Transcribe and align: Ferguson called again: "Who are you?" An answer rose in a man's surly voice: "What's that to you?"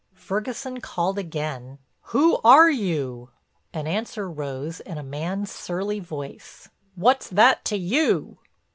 Ferguson 0.15 0.81
called 0.81 1.19
again: 1.19 1.77
"Who 2.05 2.39
are 2.43 2.71
you?" 2.71 3.29
An 3.71 3.85
answer 3.85 4.27
rose 4.27 4.79
in 4.79 4.97
a 4.97 5.03
man's 5.03 5.51
surly 5.51 5.99
voice: 5.99 6.67
"What's 6.95 7.29
that 7.29 7.63
to 7.65 7.77
you?" 7.77 8.39